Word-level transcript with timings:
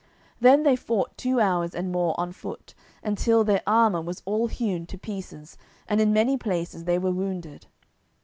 Then 0.39 0.63
they 0.63 0.75
fought 0.75 1.15
two 1.15 1.39
hours 1.39 1.75
and 1.75 1.91
more 1.91 2.19
on 2.19 2.31
foot, 2.31 2.73
until 3.03 3.43
their 3.43 3.61
armour 3.67 4.01
was 4.01 4.23
all 4.25 4.47
hewn 4.47 4.87
to 4.87 4.97
pieces, 4.97 5.59
and 5.87 6.01
in 6.01 6.11
many 6.11 6.37
places 6.37 6.85
they 6.85 6.97
were 6.97 7.11
wounded. 7.11 7.67